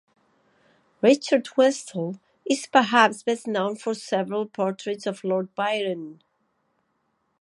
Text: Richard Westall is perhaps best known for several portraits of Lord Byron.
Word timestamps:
Richard 1.03 1.47
Westall 1.55 2.19
is 2.43 2.65
perhaps 2.65 3.21
best 3.21 3.45
known 3.45 3.75
for 3.75 3.93
several 3.93 4.47
portraits 4.47 5.05
of 5.05 5.23
Lord 5.23 5.53
Byron. 5.53 6.23